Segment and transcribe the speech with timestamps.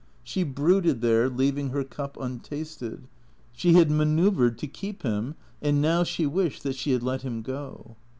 [0.23, 3.07] She brooded there, leaving her cup untasted.
[3.53, 5.35] She had ma noeuvred to keep him.
[5.61, 7.97] And now she wished that she had let him go.